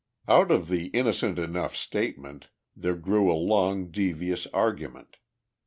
Out 0.27 0.49
of 0.49 0.67
the 0.67 0.87
innocent 0.87 1.37
enough 1.37 1.75
statement 1.75 2.49
there 2.75 2.95
grew 2.95 3.31
a 3.31 3.37
long, 3.37 3.91
devious 3.91 4.47
argument. 4.47 5.17